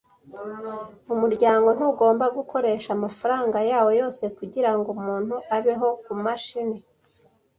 [1.13, 6.77] Umuryango ntugomba gukoresha amafaranga yawo yose kugirango umuntu abeho kumashini.